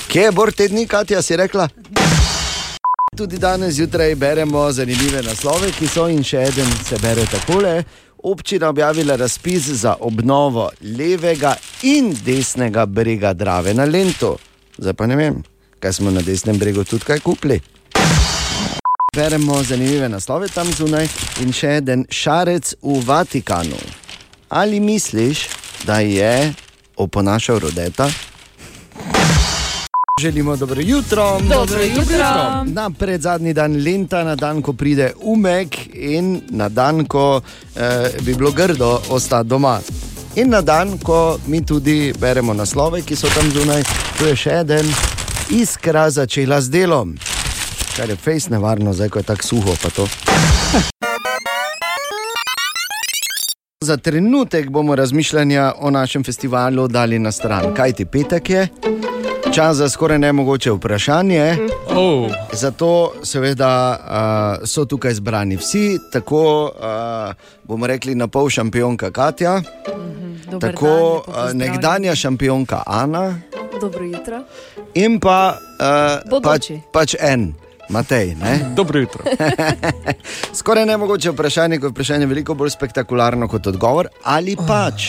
Kje 0.08 0.22
je 0.22 0.32
bor 0.32 0.52
te 0.52 0.68
dni, 0.68 0.86
Katja 0.86 1.22
si 1.22 1.36
rekla? 1.36 1.68
Tudi 3.16 3.38
danes 3.38 3.74
zjutraj 3.74 4.14
beremo 4.14 4.72
zanimive 4.72 5.22
naslove, 5.22 5.70
ki 5.72 5.88
so 5.88 6.08
in 6.08 6.24
še 6.24 6.48
en 6.48 6.72
se 6.84 6.98
bere 7.02 7.26
takole. 7.28 7.82
Občina 8.24 8.68
objavila 8.68 9.16
razpis 9.16 9.68
za 9.82 9.96
obnovo 10.00 10.70
levega 10.80 11.56
in 11.82 12.14
desnega 12.24 12.86
brega 12.86 13.32
Drave 13.32 13.74
na 13.74 13.84
Lentu. 13.84 14.36
Zdaj 14.78 14.94
pa 14.94 15.06
ne 15.06 15.16
vem, 15.16 15.42
kaj 15.80 15.92
smo 15.92 16.10
na 16.10 16.24
desnem 16.24 16.58
bregu 16.58 16.84
tudi 16.84 17.04
kaj 17.04 17.20
kupili. 17.20 17.60
Beremo 19.16 19.62
zanimive 19.62 20.08
naslove 20.08 20.48
tam 20.48 20.68
zunaj 20.72 21.06
in 21.40 21.52
še 21.52 21.78
en 21.88 22.02
šarec 22.12 22.74
v 22.82 22.96
Vatikanu. 23.06 23.78
Ali 24.48 24.80
misliš, 24.80 25.46
da 25.86 26.00
je 26.04 26.52
oponašal 26.96 27.58
rodeta? 27.58 28.10
Želimo 30.20 30.56
dobro 30.56 30.80
jutro. 30.80 31.40
Dobro 31.48 31.82
jutro. 31.82 32.64
Na 32.64 32.90
predzadnji 32.90 33.52
dan 33.52 33.76
lenta, 33.84 34.24
na 34.24 34.34
dan, 34.36 34.62
ko 34.62 34.72
pride 34.72 35.12
umek, 35.22 35.78
in 35.94 36.40
na 36.50 36.68
dan, 36.68 37.06
ko 37.06 37.40
eh, 37.76 38.10
bi 38.20 38.34
bilo 38.34 38.50
grdo 38.50 39.00
ostati 39.08 39.48
doma. 39.48 39.80
In 40.34 40.48
na 40.48 40.60
dan, 40.60 40.98
ko 40.98 41.38
mi 41.46 41.64
tudi 41.64 42.12
beremo 42.20 42.54
naslove, 42.54 43.02
ki 43.02 43.16
so 43.16 43.28
tam 43.34 43.50
zunaj, 43.50 43.82
tu 44.18 44.28
je 44.28 44.36
še 44.36 44.60
en 44.68 44.92
iskra 45.50 46.10
začela 46.10 46.60
z 46.60 46.70
delom. 46.70 47.16
Kar 47.96 48.10
je 48.10 48.16
fejs 48.16 48.48
nevarno, 48.48 48.92
zdaj 48.92 49.08
ko 49.08 49.18
je 49.18 49.22
tako 49.22 49.42
suho. 49.42 49.72
pa 49.82 49.90
to. 49.90 50.06
Za 53.80 53.96
trenutek 53.96 54.70
bomo 54.70 54.94
razmišljanja 54.94 55.72
o 55.78 55.90
našem 55.90 56.24
festivalu 56.24 56.88
dali 56.88 57.18
na 57.18 57.32
stran. 57.32 57.74
Kaj 57.74 57.92
ti 57.92 58.04
petek 58.04 58.50
je? 58.50 58.68
Čas 59.54 59.76
za 59.76 59.88
skoraj 59.88 60.18
nemogoče 60.18 60.70
vprašanje. 60.72 61.56
Oh. 61.96 62.30
Zato, 62.52 63.12
seveda, 63.22 63.98
uh, 64.60 64.68
so 64.68 64.84
tukaj 64.84 65.14
zbrani 65.14 65.56
vsi, 65.56 65.98
tako 66.12 66.64
uh, 66.64 67.34
bomo 67.64 67.86
rekli, 67.86 68.14
na 68.14 68.28
pol 68.28 68.48
šampionka 68.48 69.10
Katja, 69.10 69.62
Dober 70.50 70.70
tako 70.70 71.22
dan, 71.26 71.46
uh, 71.46 71.52
nekdanja 71.52 72.14
šampionka 72.14 72.82
Ana 72.86 73.40
Dobro 73.80 74.04
jutro. 74.04 74.42
in 74.94 75.20
pa 75.20 75.56
uh, 76.26 76.40
pač, 76.42 76.70
pač 76.92 77.14
en. 77.20 77.65
Matej, 77.88 78.34
ne? 78.34 78.60
Dobro 78.74 79.00
jutro. 79.00 79.24
Skoraj 80.54 80.86
nemogoče 80.86 81.30
vprašanje, 81.30 81.78
ko 81.78 81.86
je 81.86 81.90
vprašanje 81.90 82.26
veliko 82.26 82.54
bolj 82.54 82.70
spektakularno 82.70 83.48
kot 83.48 83.66
odgovor, 83.66 84.08
ali 84.24 84.56
pač. 84.58 85.08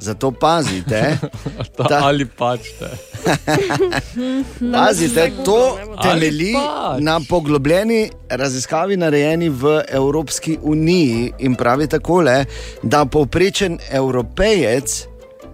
Zato 0.00 0.30
pazite, 0.32 1.18
Ta, 1.76 1.84
Da. 1.84 2.00
ali 2.02 2.24
pač 2.26 2.60
te. 2.78 2.90
Pazite, 4.74 5.32
to 5.44 5.56
temelji 6.02 6.52
pač. 6.54 7.00
na 7.00 7.20
poglobljeni 7.20 8.00
raziskavi, 8.30 8.96
narejeni 8.96 9.48
v 9.50 9.64
Evropski 9.90 10.58
uniji 10.62 11.32
in 11.40 11.54
pravi 11.54 11.86
takole, 11.88 12.44
da 12.82 13.04
povprečen 13.06 13.78
evropejec 13.90 15.06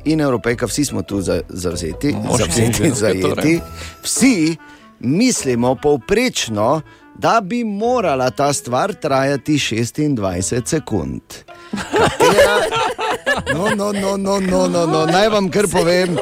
in 0.05 0.20
evropejka, 0.20 0.66
vsi 0.66 0.85
smo 0.85 1.03
tu 1.03 1.20
za- 1.22 1.40
zavzeti, 1.48 2.12
zavzeti, 2.31 2.62
ženske, 2.62 2.90
zajeti, 2.92 3.22
torej. 3.22 3.61
vsi 4.03 4.57
mislimo 5.01 5.75
povprečno, 5.75 6.81
da 7.15 7.41
bi 7.41 7.65
morala 7.65 8.31
ta 8.31 8.53
stvar 8.53 8.95
trajati 8.95 9.53
26 9.53 10.67
sekund. 10.67 11.21
Katera, 11.71 12.61
no, 13.55 13.75
no, 13.75 13.93
no, 13.93 14.17
no, 14.17 14.41
no, 14.41 14.69
no, 14.69 14.87
no, 14.87 15.07
naj 15.07 15.29
vam 15.29 15.51
kar 15.51 15.67
povem, 15.73 16.17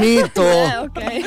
ni 0.00 0.22
to. 0.34 0.42
Ne, 0.42 0.80
okay. 0.82 1.22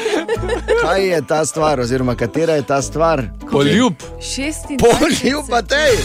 Kaj 0.81 1.07
je 1.07 1.21
ta 1.27 1.45
stvar, 1.45 1.79
oziroma 1.79 2.15
katera 2.15 2.53
je 2.53 2.61
ta 2.61 2.81
stvar? 2.81 3.23
Poljub. 3.51 3.93
26 4.19 4.79
Poljuba 4.79 5.61
tej! 5.61 5.97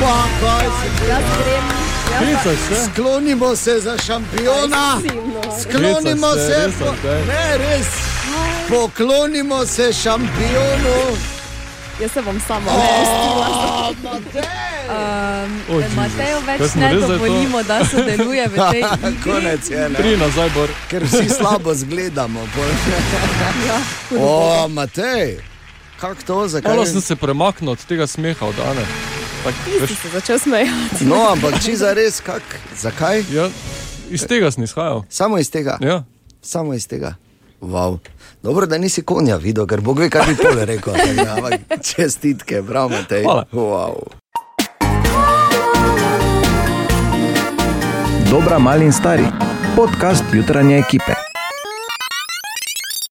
Pa, 0.00 0.24
kaj 0.40 0.66
se. 0.66 1.82
Pisaš 2.18 2.58
se? 2.68 2.90
Sklonimo 2.90 3.56
se 3.56 3.80
za 3.80 3.98
šampiona! 3.98 5.00
Sklonimo 5.62 6.32
se, 6.32 6.66
res, 6.66 6.74
po, 6.78 7.08
ne 7.28 7.58
res. 7.58 8.11
Poklonimo 8.72 9.66
se 9.66 9.92
šampionu. 9.92 11.16
Jaz 12.00 12.12
se 12.12 12.22
bom 12.22 12.40
sama 12.40 12.70
O, 12.70 12.78
opustila. 13.90 14.42
Um, 14.88 15.60
O, 15.70 15.80
Jezus. 15.80 15.96
Matejo 15.96 16.40
več 16.40 16.74
ne 16.74 16.94
dovolimo, 16.96 17.62
da 17.62 17.84
sodeluje 17.84 18.48
v 18.48 18.54
tej 18.70 18.80
igri. 19.08 19.20
Konec 19.24 19.70
je, 19.70 19.88
ne. 19.88 19.94
Tri 19.94 20.16
nazaj, 20.16 20.50
Bor. 20.50 20.68
Ker 20.88 21.04
vsi 21.04 21.28
slabo 21.28 21.74
zgledamo. 21.74 22.40
pol. 22.54 22.64
Ja, 23.68 23.78
o. 24.18 24.68
Matej, 24.68 25.36
kako 26.00 26.22
to, 26.26 26.48
zakaj? 26.48 26.72
Malo 26.72 26.86
sem 26.86 27.00
se 27.00 27.16
premaknil 27.16 27.70
od 27.70 27.84
tega 27.84 28.06
smeha 28.06 28.46
od 28.46 28.58
Ane. 28.60 28.86
Tak, 29.44 29.54
si 29.88 29.94
se 29.94 30.08
začel 30.08 30.38
smejati. 30.38 31.04
No, 31.04 31.28
ampak 31.28 31.60
če 31.60 31.76
za 31.76 31.92
res, 31.92 32.20
kak, 32.20 32.42
zakaj? 32.76 33.24
Ja, 33.30 33.50
iz 34.10 34.24
tega 34.26 34.50
sem 34.50 34.64
izhajal. 34.64 35.04
Samo 35.08 35.38
iz 35.38 35.50
tega. 35.50 35.76
Ja. 35.80 36.02
Samo 36.42 36.74
iz 36.74 36.88
tega. 36.88 37.14
Wow. 37.62 37.98
Dobro, 38.42 38.66
da 38.66 38.78
nisi 38.78 39.02
konja 39.02 39.36
videl, 39.36 39.66
ker 39.66 39.80
Bog 39.80 39.98
ve, 39.98 40.10
kaj 40.10 40.26
bi 40.28 40.36
pole 40.36 40.64
rekel. 40.64 40.94
ampak 41.36 41.82
Čestitke, 41.82 42.62
bravo, 42.62 42.88
Matej. 42.88 43.22
Hvala. 43.22 43.44
Wow. 43.52 44.02
Dobra, 48.30 48.58
mali 48.58 48.84
in 48.84 48.92
stari. 48.92 49.26
Podcast 49.76 50.24
jutranje 50.32 50.78
ekipe. 50.78 51.31